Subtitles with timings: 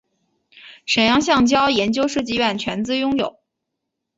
[0.87, 3.37] 沈阳橡胶研究设计院全资拥有。